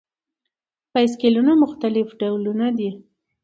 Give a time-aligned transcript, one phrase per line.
[0.93, 2.89] بایسکلونه مختلف ډوله دي.